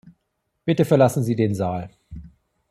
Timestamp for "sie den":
1.21-1.53